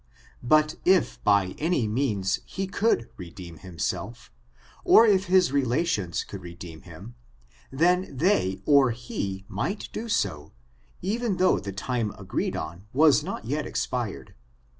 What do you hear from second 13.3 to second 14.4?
yet expired.